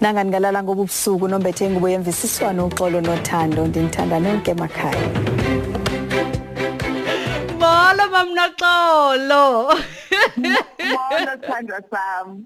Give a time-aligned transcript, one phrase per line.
[0.00, 5.08] Nangani ngalala ngoba ubusuku nombethe ngubo yemvisiswano uxolo nothando ndinithanda nonke emakhaya.
[7.60, 9.44] Molo mamnaxolo.
[10.36, 12.44] Molo Sandra Sam.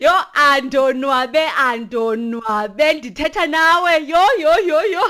[0.00, 5.04] Yo andonwabe andonwabe ndithetha nawe yo yo yo yo.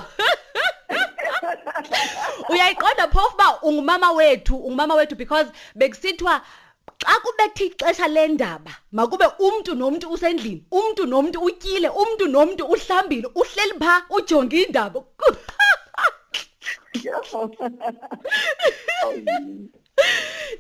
[2.51, 5.47] Uyayiqonda phofu ba ungumama wethu ungumama wethu because
[5.77, 6.41] bekusithwa
[7.05, 13.75] xa kubethe ixesha lendaba makube umuntu nomuntu usendlini umuntu nomuntu utyile umuntu nomuntu uhlambile uhleli
[13.83, 14.99] pha ujonga indaba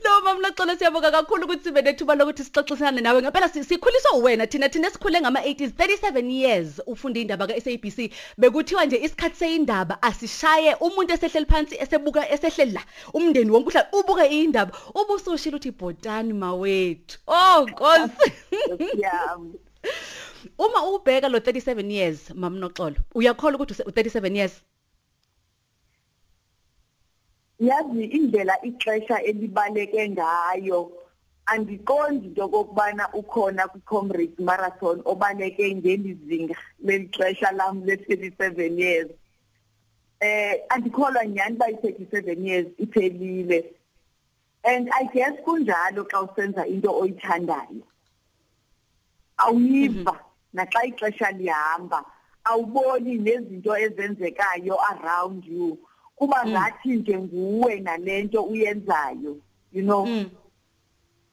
[0.04, 3.22] No mama Laxolo siyabonga kakhulu ukuthi sibe nethuba lokuthi sixoxisane nawe.
[3.22, 8.84] Ngempela sikhuliswa wena thina thina sikhule ngama 80s 37 years ufunda indaba ka SABC bekuthiwa
[8.84, 12.82] nje isikhathi seyindaba asishaye umuntu esehleli phansi esebuka esehleli la
[13.14, 17.18] umndeni wonke uhlala ubuke indaba ubusushila uthi bhotani mawethu.
[17.26, 18.32] Oh nkosi.
[18.98, 19.54] Yami.
[20.58, 24.62] uma ubheka lo 37 years mama Noxolo uyakholwa ukuthi u 37 years
[27.60, 30.92] Yazi indlela ixesha elibaleke ngayo.
[31.46, 39.10] Andiqondi into kokubana ukhona kwi-comrades marathon obaleke ngelizinga lelixesha lam le-37 years.
[40.20, 43.64] Eh andikholwa nyani ba i-37 years iphelile.
[44.64, 47.82] And i guess kunjalo xa usenza into oyithandayo.
[49.38, 50.18] Awuyiva
[50.52, 52.04] naxa ixesha lihamba
[52.44, 55.78] awuboni nezinto ezenzekayo around you.
[56.16, 59.36] Kuba ngathi nje nguwe nalento uyenzayo
[59.72, 60.06] you know?
[60.06, 60.30] Mm.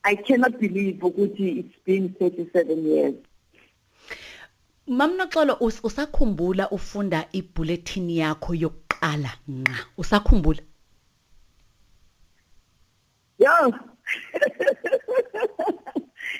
[0.03, 3.15] i cannot believe ukuthi it's been 37 years.
[4.87, 10.59] Mama Noxolo us- usakhumbula ufunda ibulletin yakho yokuqala nqa usakhumbula?
[13.39, 13.73] Yo!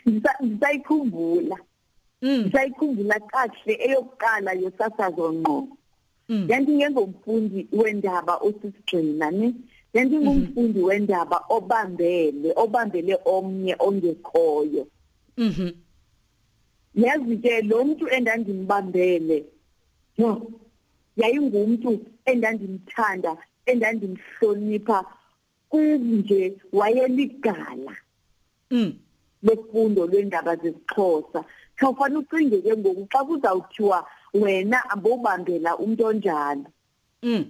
[0.07, 1.57] Ngisa- ngisayikhumbula.
[2.21, 2.41] Mm.
[2.41, 5.67] Ngisayikhumbula kahle eyokuqala yosasazo ngqo
[6.31, 6.47] mm.
[6.49, 9.47] Yanti ngengomfundi wendaba osisigxina ne
[9.93, 14.87] yanti ngumfundi wendaba obambele obambele omnye ongekhoyo.
[15.37, 15.71] Mhm
[16.95, 19.45] yazi ke lo muntu endandimbambele
[20.17, 20.51] yo
[21.15, 25.05] yayingumuntu endandimthanda endandimhlonipha
[25.69, 27.95] kunje wayeligala.
[28.71, 28.93] Mm.
[29.43, 31.45] Lefundo lwendaba zesixhosa.
[31.75, 36.65] Khawufana ucinge ke ngoku xa kuzawuthiwa wena ambobambela umuntu onjalo.
[37.23, 37.45] Mm.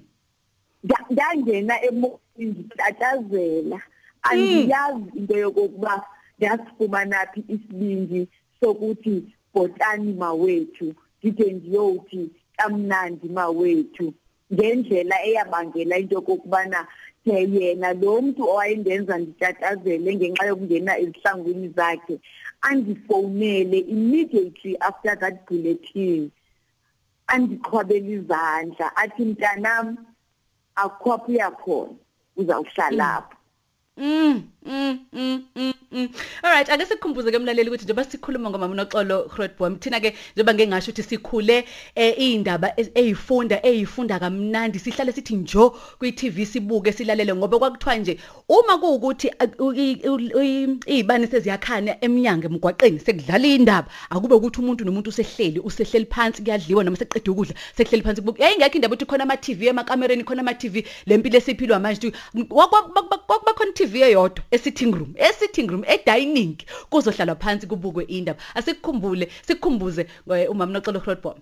[0.84, 3.82] Nda- ndangena emoyeni nditatazela
[4.22, 6.06] andiyazi into yokokuba
[6.38, 8.28] ndasifumana phi isibindi
[8.60, 10.94] sokuthi bhotani mawethu
[11.24, 14.14] ndide ndiyothi kamnandi mawethu.
[14.54, 16.88] Ngendlela eyabangela into yokokubana
[17.24, 22.20] ke yena lo mntu owayendenza nditatazele ngenxa yokungena ezihlangwini zakhe
[22.62, 26.32] andifowunele immediately after that bulletin.
[27.34, 29.86] Andiqhwabela izandla athi mntanam
[30.84, 31.96] akhwapha uyakhona
[32.40, 33.36] uzawuhlalapha
[33.98, 36.10] Mm, mm, mm, mm, mm.
[36.44, 40.68] Alright, ake sikhumbuze ke mlaleli ukuthi njengoba sikhuluma ngomama Noxolo Grootboom thina ke njengoba ngeke
[40.68, 41.66] ngasho ukuthi sikhule
[41.96, 45.70] eh indaba ezifunda ezifunda kamnandi sihlale sithi njo
[46.00, 48.20] kwi TV sibuke silalele ngoba kwakuthiwa nje
[48.50, 49.32] uma kuukuthi
[50.86, 56.98] izibani seziyakhana eminyango emgwaqeni sekudlala indaba akube ukuthi umuntu nomuntu usehleli usehleli phansi kuyadliwa noma
[56.98, 60.86] seqedwe ukudla sekuhleli phansi kubuka yayingekho indaba ukuthi khona ama TV emakamereni khona ama TV
[61.06, 62.12] lempilo esiphilwa manje
[62.50, 66.56] kwakubakhona TV eyodwa e-sitting room e-sitting room e-dining
[66.90, 70.08] kuzohlalwa phansi kubukwe indaba asikukhumbule sikhumbuze
[70.50, 71.36] umama Noxolo Grootboom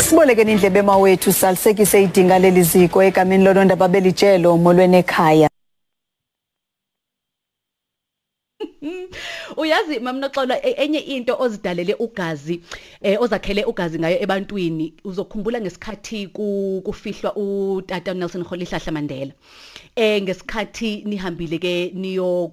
[0.00, 5.48] Sibolekeni indlebe mawethu salisekise idinga leli ziko egameni lonondaba belijelo molweni ekhaya.
[9.58, 12.60] uyazi mama Noxolo e- enye into ozidalele ugazi
[13.02, 19.32] eh ozakhele ugazi ngayo ebantwini uzokhumbula ngesikhathi ku- kufihlwa utata Nelson Rolihlahla Mandela.
[19.96, 22.52] Eh ngesikhathi nihambile ke niyo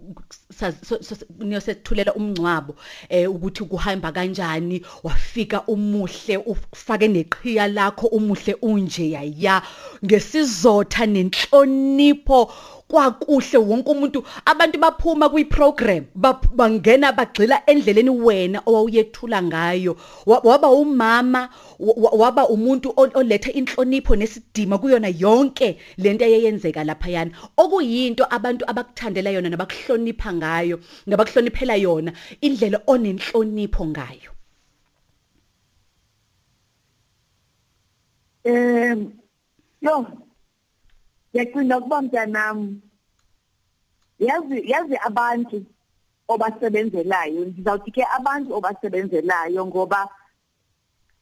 [0.51, 2.75] sa- so- so- niyosethulela umncwabo
[3.09, 9.61] eh ukuthi kuhamba kanjani wafika umuhle ufake neqhiya lakho umuhle unje yaya.
[10.05, 12.51] Ngesizotha nenhlonipho
[12.87, 14.23] kwakuhle wonke umuntu.
[14.45, 16.49] Abantu baphuma kwiprogram bap-
[16.95, 19.97] bangena bagxila endleleni wena owawuyethula ngayo.
[20.25, 21.49] Wa- waba umama
[21.79, 28.65] wa- wa- waba umuntu olethe inhlonipho nesidima kuyona yonke lento eyenzeka lapha yana okuyinto abantu
[28.67, 34.31] abakuthandela yona nabakuhlonipha ngayo nabakuhloniphela yona indlela onenhlonipho ngayo.
[38.45, 39.11] Em
[39.81, 40.05] yo
[41.33, 42.81] yacinga ukuba mntanam
[44.19, 45.65] yazi yazi abantu
[46.27, 47.45] obasebenzelayo.
[47.45, 50.09] Ndizawuthi ke abantu obasebenzelayo ngoba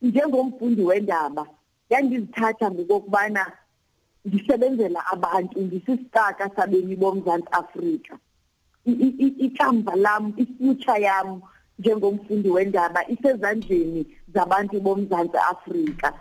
[0.02, 1.48] njengomfundi wendaba
[1.90, 3.52] yangizithatha ngokubana
[4.28, 8.18] ngisebenzela abantu ngisisitaka sabemi bomzantsi Afrika.
[9.46, 11.42] Ikamva lami ifuture yami
[11.80, 16.14] njengomfundi wendaba isezandleni zabantu bomzantsi Afrika.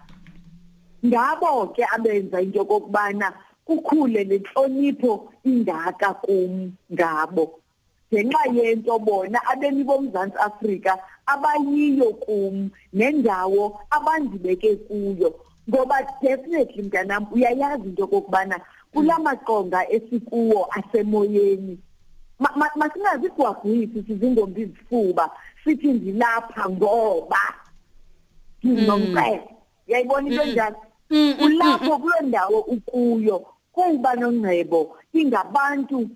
[1.06, 3.32] Ngabo ke abenza into kokubana
[3.64, 7.61] kukhule lenhlonipho ingaka kum ngabo.
[8.12, 15.34] Ngenxa yento bona abemi bomzantsi Afrika abayiyo kum nendawo abandibeke kuyo.
[15.68, 18.60] Ngoba definitely mntanam uyayazi into kokubana
[18.92, 21.78] kulamaqonga esikuwo asemoyeni
[22.76, 25.30] masingazi sigwagwisi sizingombi izifuba
[25.64, 27.42] sithi ndilapha ngoba.
[28.66, 29.48] Nginomcebo
[29.86, 30.76] yayibona into njalo
[31.44, 36.08] ulapho kulo ndawo ukuyo kuba nongcebo ingabantu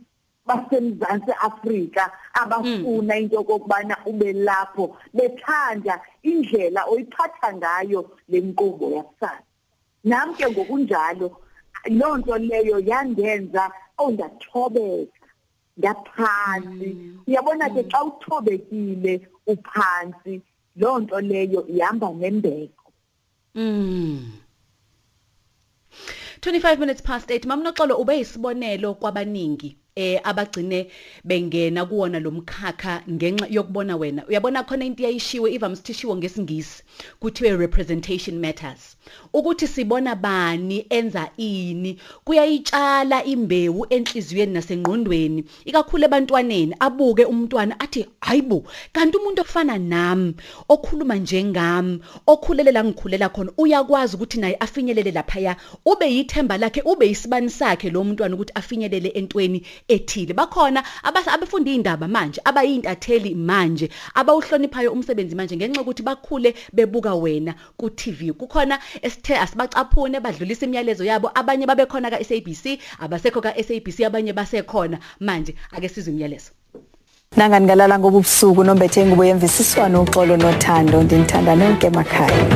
[0.46, 9.42] basemzantsi Afrika abafuna into kokubana ube lapho bethanda indlela oyiphatha ngayo lenkqubo yakusasa.
[10.04, 11.28] Nami ke ngokunjalo
[11.90, 15.26] loo nto leyo yandenza ondathobeka
[15.78, 16.90] ngaphansi
[17.26, 20.42] uyabona ke xa uthobekile uphansi
[20.76, 22.92] loo nto leyo ihamba nembeko.
[23.54, 24.32] Mm.
[26.40, 29.76] 25 minutes past 8 mamnoxolo ube isibonelo kwabaningi.
[29.96, 30.90] Eh abagcine
[31.24, 34.26] bengena kuwona lomkhakha ngenxa yokubona wena.
[34.28, 36.82] Uyabona khona into yayishiwe iva msithishiwo ngesingisi
[37.20, 38.96] kuthiwe representation matters.
[39.36, 41.98] Ukuthi sibona bani enza ini.
[42.24, 46.74] Kuyayitshala imbewu enhliziyweni nasengqondweni ikakhulu ebantwaneni.
[46.80, 50.34] Abuke umntwana athi hayibo kanti umuntu ofana nami
[50.68, 57.10] okhuluma njengami okhulele la ngikhulela khona uyakwazi ukuthi naye afinyelele lapha ube yithemba lakhe ube
[57.10, 60.34] isibani sakhe lo mntwana ukuthi afinyelele entweni ethile.
[60.34, 67.90] Bakhona abafunda indaba manje abayintatheli manje abawuhloniphayo umsebenzi manje ngenxa ukuthi bakhule bebuka wena ku
[67.90, 68.78] TV kukhona
[69.26, 71.30] esithe asibacaphune badlulisa imiyalezo yabo.
[71.34, 74.98] Abanye babekhona ka SABC abasekho ka SABC abanye basekhona.
[75.20, 76.50] Manje ake sizwe imiyalezo.
[77.36, 82.46] Nanga ngalala ngoba ubusuku nombethe ngubo yemvisiswano uxolo nothando ndinithanda nonke emakhaya.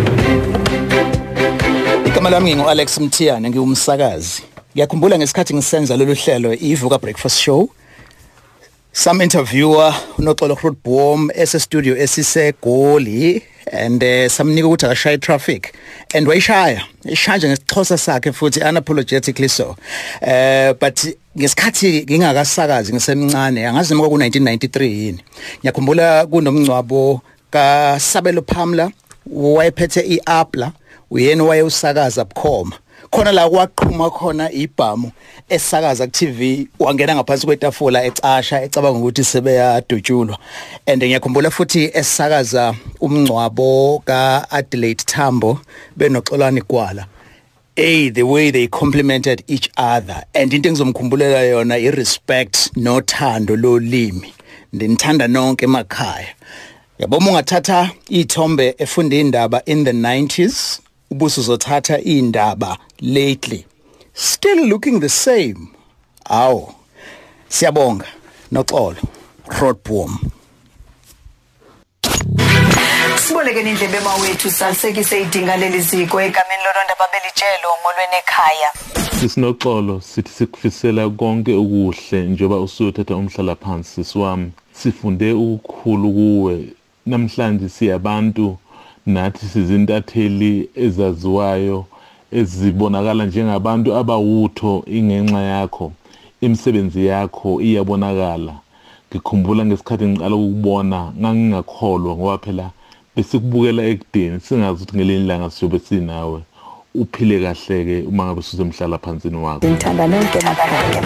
[2.07, 4.43] Igama lami ngingu Alex Mthiyane ngiwumsakazi.
[4.75, 7.69] Ngiyakhumbula ngesikhathi ngisenza lolu hlelo ivuka breakfast show.
[8.93, 13.43] Some interviewer unoxolo Grootboom ese studio esisegoli
[13.73, 15.75] and uh, samnika ukuthi akashaya traffic.
[16.15, 19.77] And wayishaya ishaya ngesixhosa sakhe futhi unapologetically so.
[20.23, 21.05] Uh, but
[21.39, 25.25] ngesikhathi ngingakasakazi ngisemncane angazi noma ku 1993 yini.
[25.61, 27.21] Ngiyakhumbula kunomncwabo
[27.51, 28.91] kaSabelo Pamla
[29.27, 30.73] wayephethe iapla
[31.11, 32.77] uyena wayewusakaza bukhoma.
[33.11, 35.11] Khona la kwaqhuma khona ibhamu
[35.49, 40.39] esakaza ku TV wangena ngaphansi kwetafula ecasha ecabanga ukuthi sebeyadutshulwa.
[40.87, 45.61] And ngiyakhumbula futhi esakaza umngcwabo ka Adelaide Tambo
[45.97, 47.07] benoxolani gwala
[47.77, 50.23] hey the way they complimented each other.
[50.35, 54.33] And into engizomkhumbulela yona i respect nothando lolimi.
[54.73, 56.35] Ndinithanda nonke emakhaya.
[56.99, 60.81] Yabona ungathatha ithombe efunda indaba in the 90s
[61.11, 63.67] ubuso uzothatha indaba lately.
[64.15, 65.69] Still looking the same.
[66.25, 66.75] Awu
[67.49, 68.07] siyabonga.
[68.53, 68.97] Noxolo
[69.47, 70.19] Rodboom
[73.17, 78.73] Siboleke indlebe emawethu salisekise idinga leli ziko egameni lolonda babelijelo molweni ekhaya.
[79.21, 86.67] Sisinoxolo sithi sikufisela konke okuhle njengoba usuyothatha umhlala phansi sisiwami sifunde ukukhulu kuwe.
[87.07, 88.59] Namhlanje siyabantu.
[89.15, 91.79] Nathi sizintatheli ezaziwayo
[92.39, 95.93] ezibonakala njengabantu abawutho ingenxa yakho
[96.41, 98.55] imisebenzi yakho iyabonakala.
[99.09, 102.67] Ngikhumbula ngesikhathi ngiqala ukubona ngangingakholwa ngoba phela
[103.15, 106.41] besikubukela ekudeni singazi ukuthi ngelinye ilanga siyobe sinawe.
[106.95, 111.01] Uphile kahle-ke uma ngabe susemhlala phansini wakho ngithanda nonke emakhaya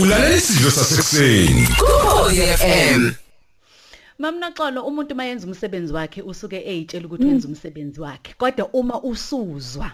[0.00, 1.66] ulalela isidlo sasekuseni.
[1.80, 3.02] Kukholi FM
[4.22, 8.30] Mamnaxolo umuntu mayenza umsebenzi wakhe usuke eyitshela ukuthi wenza umsebenzi wakhe.
[8.40, 9.88] Kodwa uma usuzwa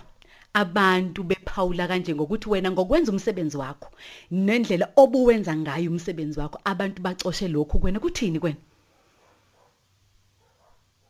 [0.52, 3.88] abantu bephawula kanje ngokuthi wena ngokwenza umsebenzi wakho
[4.30, 8.60] nendlela obuwenza ngayo umsebenzi wakho abantu bacoshe lokho kwena kuthini kwena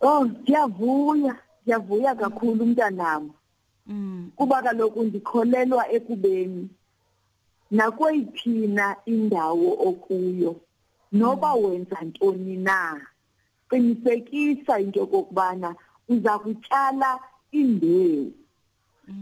[0.00, 3.32] Oh ngiyavuya ngiyavuya kakhulu umntanami.
[3.86, 4.30] Mm.
[4.36, 6.68] Kuba kaloku ndikholelwa ekubeni
[7.70, 10.52] nakweyithina indawo okuyo.
[11.12, 13.00] Noba wenza ntoni na?
[13.70, 15.74] Qinisekisa into kokubana
[16.08, 17.20] uza kutyala
[17.52, 18.32] imbewu.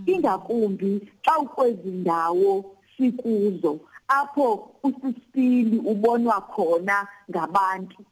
[0.07, 8.05] Ingakumbi xa ukwezi ndawo sikuzo apho usisipili ubonwa khona ngabantu.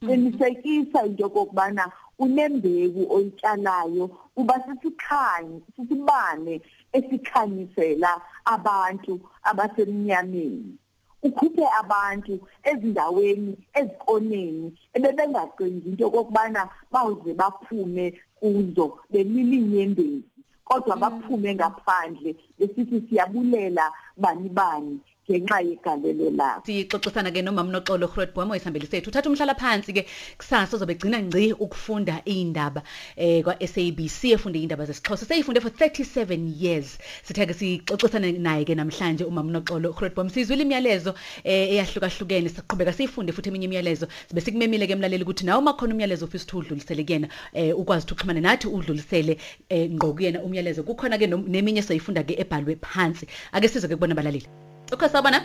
[0.00, 6.60] Qinisekisa into kokubana unembewu oyitshalayo uba sisikhanyi sisibane
[6.92, 10.78] esikhanyisela abantu abasemnyameni.
[11.22, 12.34] Ukhuphe abantu
[12.70, 18.06] ezindaweni ezikoneni ebebengacingi into kokubana bawuze baphume
[18.38, 25.00] kuzo belilinyembezi kodwa baphume ngaphandle besithi siyabulela bani bani.
[25.30, 26.64] Ngenxa yegalelo lakho.
[26.66, 29.10] Sixoxisana ke nomama noxolo Groot Bomo isihambeli sethu.
[29.10, 30.06] Uthatha umhlala phansi ke
[30.38, 32.82] kusasa uzobe gcina ngci ukufunda indaba
[33.16, 35.26] eh kwa SABC efunde indaba zesixhosa.
[35.26, 36.98] Seyifunde for 37 years.
[37.22, 42.48] Sithe ke sixoxisana naye ke namhlanje umama noxolo Groot Bomo sizwile imiyalezo eh eyahlukahlukene.
[42.48, 44.08] Siqhubeka siyifunde futhi eminye imiyalezo.
[44.28, 48.14] Sibe sikumemile ke mlaleli ukuthi nawe makhona umyalezo ofisa ukuthi udlulisele kuyena eh ukwazi ukuthi
[48.14, 49.36] uxhumane nathi udlulisele
[49.68, 50.82] eh ngqo kuyena umyalezo.
[50.82, 53.26] Kukhona ke neminye soyifunda ke ebhalwe phansi.
[53.52, 54.48] Ake size ke kubona balaleli.
[54.92, 55.40] Okay sabona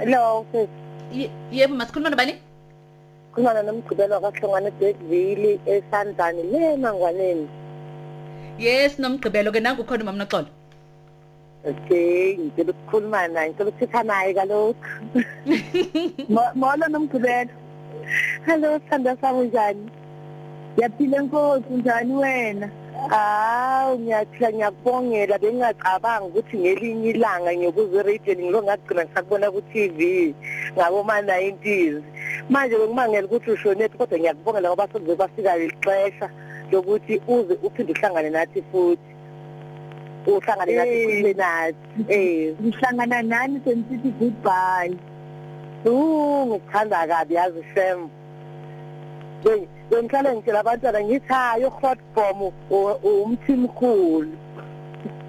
[0.00, 0.44] Hello,
[1.52, 2.34] yebo masikhuluma nobani
[3.32, 7.46] Khuluma nomgqibelo kaHlongwane Bergville eSandani le mangwaneni.
[8.58, 10.48] yes nomgqibelo ke nangu khona umama noxolo
[11.66, 14.74] Okay, ngicela ukukhuluma naye, ngicela ukuthetha naye kalokhu.
[16.34, 17.52] Mo- molo nomgqibelo
[18.46, 19.84] Hello, sithanda sami njani?
[20.80, 22.68] yaphile nkosi njani wena
[23.10, 29.98] Hawu, ngiyathula ngiyakubongela bengingacabanga ukuthi ngelinye ilanga ngiyokuza eradioini ngilo ngagcina ngisakubona ku-TV
[30.76, 32.02] ngaboma-90s.
[32.50, 36.28] Manje bekumangela ukuthi ushonephi kodwa ngiyakubongela ngoba sekuze kwafika ixesha
[36.72, 39.10] lokuthi uze uphinde uhlangane nathi futhi.
[40.26, 41.06] Uhlangane nathi Eh.
[41.06, 42.00] ukhulume nathi.
[42.08, 42.54] Eh.
[42.62, 44.96] ngihlangana nani senisithi goodbye
[45.86, 48.10] Uh, ngikuthanda kabi yazi Sam.
[49.46, 52.52] Hey, bengihlale ngitshela abantwana ngithi hayi u-hot bomb
[53.04, 54.34] umthimkhulu.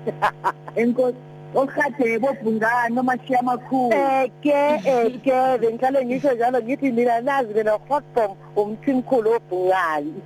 [0.82, 1.18] enkosi
[1.56, 8.38] okhadebo bhungane nomashiya amakhulu Eke eke bengihlale ngisho njalo ngithi mina nazi mina hot bomb
[8.56, 10.14] umthimkhulu obhungani.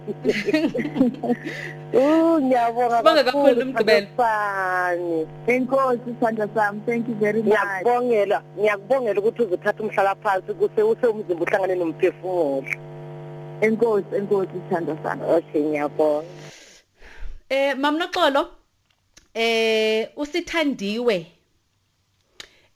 [1.93, 4.07] Uh ngiyabonga Sibonga kakhulu, Mgqibelo.
[4.17, 5.27] Fani.
[5.47, 11.07] enkosi sithanda sami thank you very much Ngiyakubongela, ngiyakubongela ukuthi uzothatha umhlala phansi kuse use
[11.07, 12.90] umzimba uhlangane nomphefumulo.
[13.61, 16.27] Enkosi enkosi sithanda sami Okay ngiyabonga.
[17.49, 18.47] eh mama noxolo
[19.33, 21.25] eh usithandiwe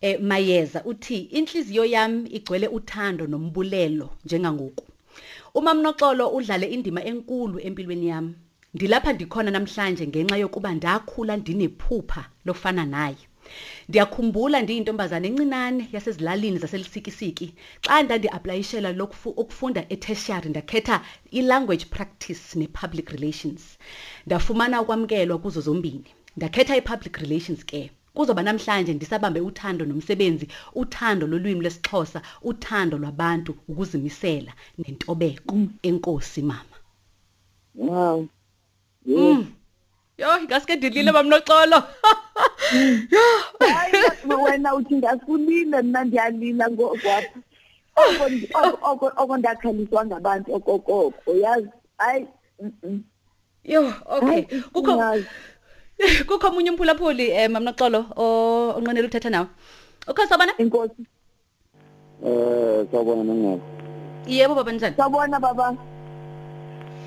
[0.01, 4.85] eh mayeza uthi inhliziyo yami igcwele uthando nombulelo njengangoku.
[5.53, 8.33] Umama noxolo udlale indima enkulu empilweni yami.
[8.73, 13.17] Ndilapha ndikhona namhlanje ngenxa yokuba ndakhula ndinephupha lofana naye.
[13.89, 17.47] Ndiyakhumbula ndiyintombazane encinane yasezilalini zaselisikisiki
[17.85, 20.95] xa ndandiaplayishela lokhu ukufunda etertiary ndakhetha
[21.31, 23.61] i-language practice ne-public relations.
[24.25, 26.09] Ndafumana ukwamkelwa kuzo zombini.
[26.37, 27.91] Ndakhetha i-public relations ke.
[28.13, 35.55] Kuzoba namhlanje ndisabambe uthando nomsebenzi uthando lolwimi lesixhosa uthando lwabantu ukuzimisela nentobeko.
[35.83, 36.75] Enkosi mama.
[37.75, 38.27] Wow.
[39.05, 39.45] Mm.
[40.17, 41.83] yo ngaske ndilile mamnoxolo
[43.60, 43.93] hayi
[44.43, 47.39] wena uthi ngakulile mina ndiyalila ngokwapha
[47.95, 51.69] oko ndi- oko- oko oko ndakhaliswa ngabantu okokoko yazi?
[51.98, 52.27] Hayi
[52.62, 53.03] mm, mm.
[53.63, 54.27] yo okay.
[54.27, 54.43] Hayi,
[54.74, 55.25] kukho yazi.
[56.27, 59.48] kukho omunye umphulaphuli um mamnoxolo o- onqenela uthetha nawe.
[60.07, 60.53] Ukho sabona?
[60.57, 61.01] Enkosi
[62.25, 63.60] Eh sawubona nongqo.
[64.27, 65.75] yebo baba njani sawubona baba.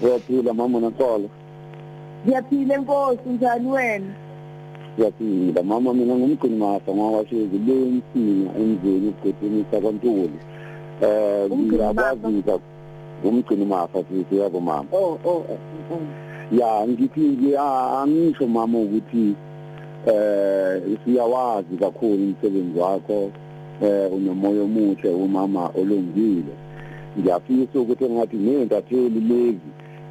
[0.02, 1.28] Uyaphila mama noxolo.
[2.26, 4.14] ngiyaphila enkosi njani wena?
[4.98, 10.38] Uyaphila mama mina ngumgcini mafa ngawashezi le msina emzini ugqedini sakwantuli.
[11.02, 11.52] Eh
[13.24, 14.04] Umgcini mafa?
[14.08, 14.88] sithi yabo mama.
[14.92, 15.58] oh oh oh,
[15.92, 16.00] oh.
[16.56, 19.34] Ya ngithi ngiya- angisho mama ukuthi
[20.06, 23.30] eh siyawazi kakhulu umsebenzi wakho
[23.82, 26.54] eh unomoya omuhle umama olungile.
[27.18, 29.68] Ngiyafisa ukuthi engathi nentatheli lezi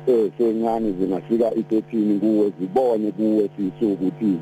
[0.08, 4.38] esencane zingafika i13 kuwe zibone kuwe sisu ukuthi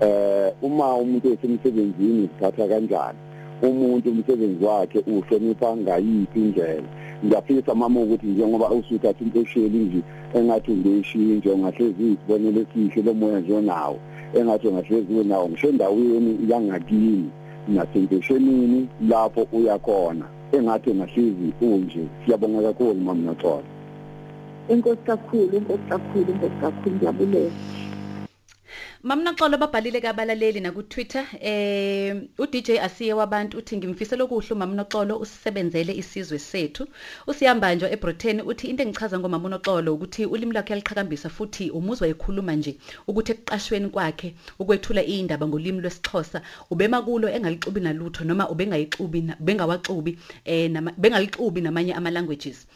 [0.00, 3.18] eh uma umuntu esemsebenzini sithatha kanjani?
[3.62, 6.88] Umuntu umsebenzi wakhe uhlonipha ngayiphi indlela?
[7.24, 10.00] Ngiyafisa mama ukuthi njengoba usuthatha impesheni nje
[10.34, 13.98] engathi ungeyishintshe ungahlezi isibonele esihle lomoya nje onawo
[14.34, 17.30] engathi ungahlezi unawo ngisho endaweni yangakini
[17.68, 22.02] nasempeshenini lapho uyakhona engathi ungahlezi unje.
[22.24, 23.74] Siyabonga kakhulu mama noxolo
[24.68, 27.50] enkosi kakhulu enkosi kakhulu enkosi kakhulu ngiyabulela
[29.04, 36.86] mamnoxolo babhalile kabalaleli naku-twitter eh u-dj asiye wabantu uthi ngimfisela okuhle umamnoxolo usisebenzele isizwe sethu.
[37.26, 42.72] Usihambanjwa ebritain uthi into engichaza ngomama unoxolo ukuthi ulimi lwakhe yaliqhakambisa futhi umuzwa ekhuluma nje
[43.08, 46.40] ukuthi ekuqashweni kwakhe ukwethula iy'ndaba ngolimi lwesixhosa
[46.72, 50.12] ubema kulo engalixubi nalutho noma ubengayixubi na- bengawaxubi
[50.44, 52.66] eh nama- bengalixubi namanye ama-languages.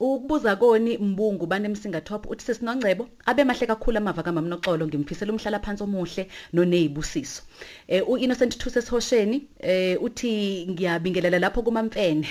[0.00, 5.58] Ukubuza koni mbungu banemsinga top uthi sesinongcebo abe mahle kakhulu amava kamama noxolo ngimfisela umhlala
[5.64, 6.22] phansi omuhle
[6.54, 7.42] noneyibusiso
[7.88, 12.28] eh u Innocent Thuse Sihosheni eh uthi ngiyabingelela lapho kumamfene.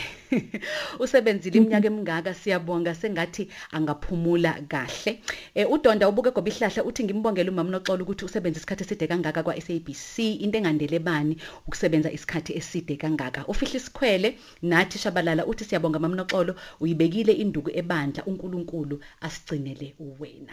[1.00, 5.22] Usebenzile iminyaka emingaka siyabonga sengathi angaphumula kahle.
[5.55, 9.62] Eh uDonda ubuke goba ihlahla uthi ngimbongela umama noxolo ukuthi usebenza isikhathi eside kangaka kwa
[9.62, 13.46] SABC into engandele bani ukusebenza isikhathi eside kangaka?
[13.48, 20.51] Ufihla isikhwele nathi shabalala uthi siyabonga mama noxolo uyibekile induku ebandla uNkulunkulu asigcinele uwena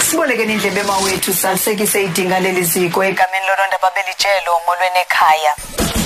[0.00, 5.52] sibolekeni indlebe mawethu salisekise idinga leli ziko egameni lolonda babelijelo molweni ekhaya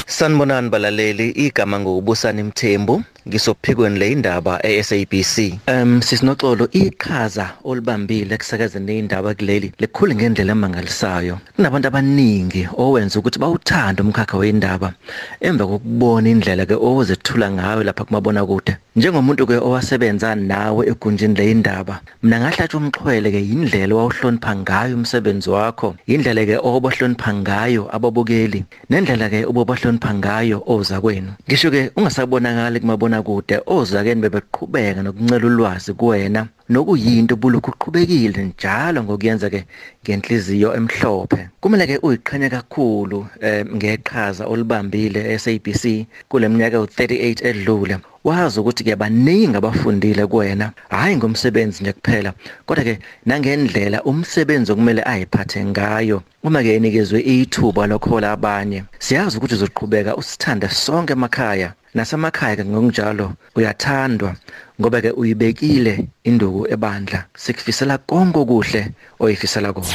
[0.06, 5.58] Sanibonani balaleli igama ngokubusana imthembu ngisophikweni le indaba eSABC.
[5.68, 11.38] Um sisinoxolo iqhaza olibambile kusakazeni indaba kuleli lekhulu ngendlela emangalisayo.
[11.56, 14.92] Kunabantu abaningi owenza ukuthi bawuthanda umkhakha weindaba
[15.40, 18.76] emva kokubona indlela ke ozethula ngayo lapha kumabona kude.
[18.96, 25.94] Njengomuntu ke owasebenza nawe egunjini leindaba, mina ngahlatshwa umxhwele ke indlela owawuhlonipha ngayo umsebenzi wakho,
[26.06, 31.32] indlela ke obohlonipha ngayo ababukeli, nendlela ke obobahlonipha ngayo oza kwenu.
[31.46, 36.48] Ngisho ke ungasabonakali kumabona kude ozakeni bebeqhubeka nokuncela ulwazi kuwena.
[36.68, 39.64] Nokuyinto bulukhu uqhubekile njalo ngokuyenza ke
[40.02, 41.48] ngenhliziyo emhlophe.
[41.60, 47.98] Kumele ke uyiqhenya kakhulu eh, ngeqhaza olibambile eSABC kuleminyaka u38 edlule.
[48.24, 50.72] Wazi ukuthi ke baningi abafundile kuwena.
[50.88, 52.32] Hayi ngomsebenzi nje kuphela
[52.66, 59.54] kodwa ke nangendlela umsebenzi okumele ayiphathe ngayo uma ke enikezwe ithuba lokhola abanye siyazi ukuthi
[59.54, 61.72] uzoqhubeka usithanda sonke emakhaya.
[61.94, 64.34] Nasemakhaya ke ngokunjalo uyathandwa
[64.80, 67.24] ngoba ke uyibekile induku ebandla.
[67.36, 68.82] Sikufisela konke okuhle
[69.20, 69.88] oyifisela kona.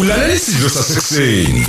[0.00, 1.66] Ulalela isidlo sasekuseni.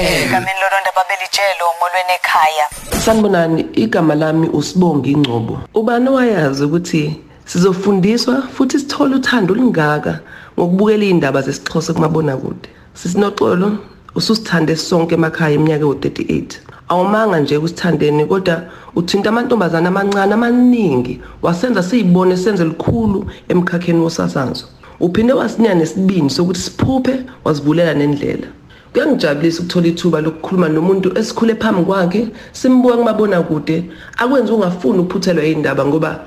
[0.00, 2.66] Egameni lolonda babelijelo molweni ekhaya.
[3.04, 5.60] Sanibonani igama lami uSibonga Ingcobo.
[5.74, 10.20] Ubani owayazi ukuthi sizofundiswa futhi sithole uthando olungaka
[10.58, 12.68] ngokubukela indaba zesixhosa kumabona kude.
[12.94, 13.95] Sisinoxolo?
[14.16, 16.44] Ususithande sonke emakhaya eminyaka yo38.
[16.88, 18.62] Awumanga nje kusithandeni kodwa
[18.96, 24.64] uthinta amantombazana amancane amaningi wasenza siyibone senze likhulu emkhakheni wosasazo.
[25.00, 28.46] Uphinde wasinya nesibini sokuthi siphuphe wazivulela nendlela.
[28.92, 33.84] Kuyangijabulisa ukuthola ithuba lokukhuluma nomuntu esikhule phambi kwakhe simbuka kumabona kude
[34.16, 36.20] akwenza ungafuni ukuphuthelwa indaba ngoba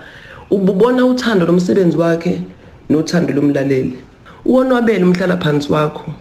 [0.51, 2.41] ububona uthando lomsebenzi wakhe
[2.89, 3.97] nothando lomlaleli.
[4.45, 6.11] Uwonwabele umhlala phansi wakho.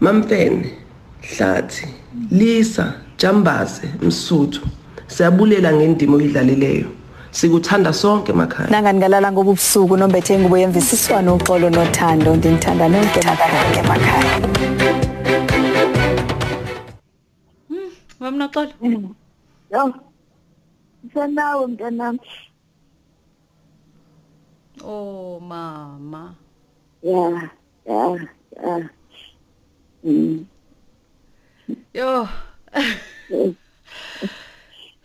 [0.00, 0.81] Mamfene,
[1.22, 1.86] Hlathi,
[2.30, 4.66] Lisa, Jambaze, Msuthu.
[5.06, 6.86] Siyabulela ngendima oyidlalileyo.
[7.30, 8.70] Sikuthanda sonke emakhaya.
[8.70, 14.32] nangani ngalala ngoba ubusuku nombethe ingubo yemvisiswano uxolo nothando ndinithanda nonke emakhaya
[18.20, 19.14] mama noxolo
[19.72, 19.94] Yo.
[21.14, 22.18] Sanawe mntanami.
[24.84, 26.34] oh mama
[27.02, 27.48] Yeah,
[27.86, 28.16] yeah,
[28.62, 28.88] yeah.
[30.04, 30.44] Mm.
[31.94, 32.28] Yo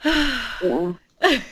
[0.04, 0.94] Yeah.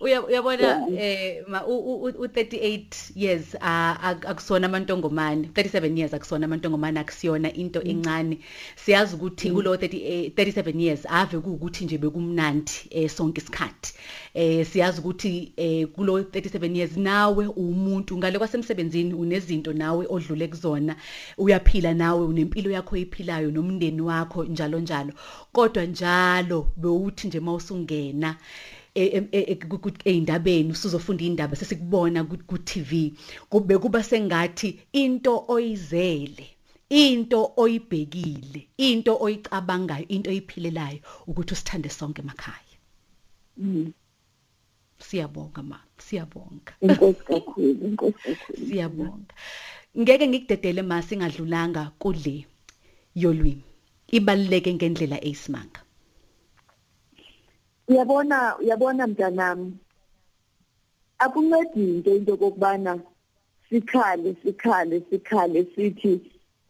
[0.00, 5.48] uya uyabona eh ma u- u u38 years akusona amantongomane.
[5.54, 8.38] 37 years akusona amantongomane akusiyona into encane.
[8.76, 13.94] Siyazi ukuthi kulo 30 37 years ave kuukuthi nje bekumnandi eh sonke isikhathi.
[14.34, 20.96] Eh siyazi ukuthi eh kulo 37 years nawe umuntu ngale kwasemsebenzini unezinto nawe odlule kuzona.
[21.38, 25.12] Uyaphila nawe unempilo yakho oyiphilayo nomndeni wakho njalo njalo.
[25.52, 28.36] Kodwa njalo bewuthi nje mawusungena
[30.10, 32.90] eindabeni usuzofunda indaba sesikubona ku TV
[33.50, 36.46] kube kuba sengathi into oyizele
[36.88, 42.76] into oyibhekile into oyicabangayo into oyiphilelayo ukuthi usithande sonke emakhaya.
[43.58, 43.92] Mm.
[44.98, 46.72] siyabonga ma siyabonga.
[46.80, 48.68] Inkosi kakhulu, inkosi kakhulu.
[48.68, 49.34] siyabonga.
[49.98, 52.46] Ngeke ngikudedele ma singadlulanga kule
[53.14, 53.64] yolwimi.
[54.16, 55.80] Ibaluleke ngendlela eyisimanga.
[57.88, 59.72] Uyabona, uyabona mntanami.
[61.18, 63.00] Akuncedi into into kokubana
[63.70, 66.20] sikhale, sikhale, sikhale sithi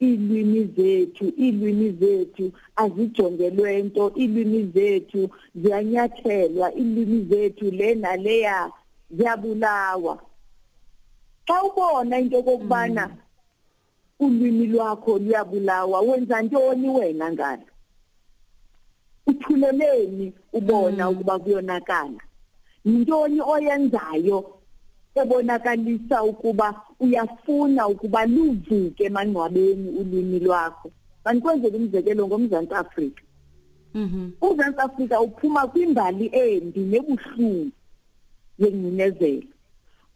[0.00, 8.72] ilwimi zethu, ilwimi zethu azijongelwe into, ilwimi zethu ziyanyathelwa, ilwimi zethu lena leya
[9.11, 10.22] ziyabulawa.
[11.46, 13.16] Xa ubona into kokubana
[14.20, 17.66] ulwimi lwakho luyabulawa, wenza ntoni wena ngalo?
[19.26, 22.20] uthuleleni ubona ukuba kuyonakala.
[22.84, 24.38] Yintoni oyenzayo
[25.20, 26.68] ebonakalisa ukuba
[27.00, 30.88] uyafuna ukuba luvuke emangcwabeni ulwimi lwakho?
[31.24, 33.22] Manikwenzela umzekelo ngomzantsi afrika.
[33.94, 34.30] Mhm.
[34.40, 37.70] Umzantsi afrika uphuma kwimbali embi nebuhlungu
[38.58, 39.48] yengcinezelo.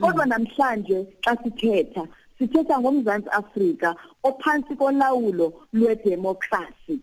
[0.00, 2.04] Kodwa namhlanje xa sithetha
[2.40, 7.00] sithetha ngomzantsi Afrika ophansi kolawulo lwedemocracy.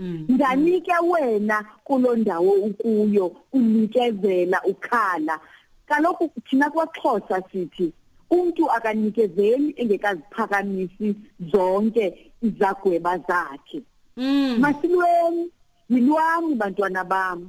[0.00, 5.40] Nganike wena kulondawo ukuyo unikezela ukhala.
[5.86, 7.92] Kaloku thina kwaXhosa sithi
[8.30, 11.14] umuntu akanikezeli engekaziphakamisi
[11.52, 13.82] zonke izagweba zakhe.
[14.58, 15.50] Masilweni
[15.90, 17.48] yilwami bantwana bami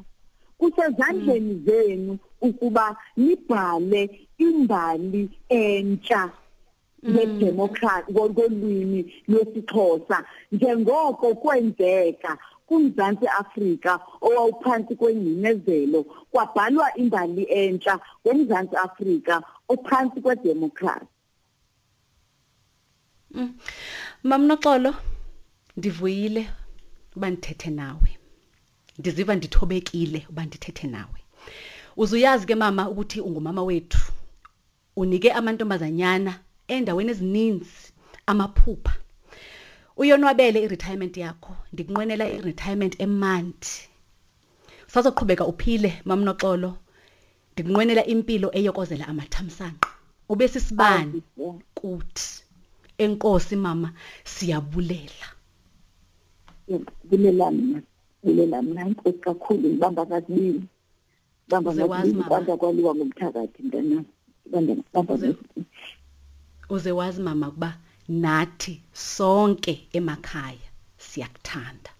[0.58, 6.30] kusezandleni zenu ukuba nibhale imbali entsha
[7.10, 10.18] ngedemocracy ngolwimi lwesixhosa.
[10.52, 12.38] Njengoko kwenzeka
[12.68, 21.06] kumzantsi Afrika owawuphansi kwengcinezelo kwabhalwa imbali entsha ngomzantsi Afrika ophansi kwedemocracy
[24.24, 24.94] Mamnoxolo
[25.78, 26.50] ndivuyile
[27.16, 28.10] uba ndithethe nawe.
[29.00, 31.20] Ndiziva ndithobekile uba ndithethe nawe.
[31.98, 34.12] Uzuyazi ke mama ukuthi ungumama wethu
[34.96, 37.94] unike amantombazanyana endaweni ezininzi
[38.28, 38.94] amaphupha.
[39.98, 43.74] Uyonwabele iretirement yakho ndikunqwenela iretirement emandi
[44.92, 46.72] sazoqhubeka uphile mamnoxolo.
[47.54, 49.90] Ndikunqwenela impilo eyokozela amathamsanqa.
[50.32, 51.22] Ube sisibani
[51.78, 52.28] kuthi.
[52.98, 53.90] Enkosi mama
[54.24, 55.28] siyabulela.
[57.10, 57.82] Bulela mina
[58.24, 60.64] bulela mina inkosi kakhulu ngibamba kasibili
[61.50, 61.72] bamba
[62.30, 64.06] banda kwaliwa ngomthakathi mntanami
[64.94, 65.16] bamba
[66.70, 67.78] Uze- wazi mama ukuba
[68.10, 71.92] nathi sonke emakhaya siyakuthanda.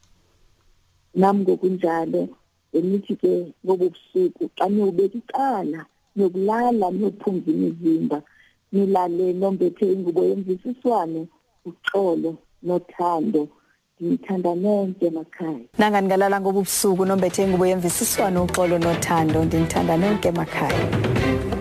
[1.16, 2.30] Nami ngokunjalo
[2.74, 8.22] benithi ke ngobu busuku xa niyobeka icala niyokulala niyophumza imizimba
[8.72, 11.28] nilale nombethe ingubo yemvisiswano
[11.66, 13.48] uxolo nothando.
[14.00, 15.66] Ndinithanda nonke emakhaya.
[15.80, 19.46] Nangani ngalala ngobubusuku nombethe ingubo yemvisiswano uxolo nothando.
[19.46, 21.55] Ndinithanda nonke emakhaya.